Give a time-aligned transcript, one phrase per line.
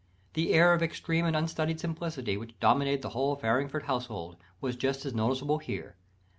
[0.33, 5.05] The air of extreme and unstudied simplicity, which dominated the whole Farringford household, was just
[5.05, 5.95] as noticeable here.